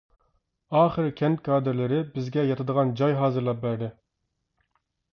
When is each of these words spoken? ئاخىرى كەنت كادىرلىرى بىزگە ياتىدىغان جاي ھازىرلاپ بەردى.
ئاخىرى 0.79 1.11
كەنت 1.19 1.43
كادىرلىرى 1.49 2.01
بىزگە 2.17 2.49
ياتىدىغان 2.49 2.97
جاي 3.03 3.17
ھازىرلاپ 3.23 3.65
بەردى. 3.69 3.95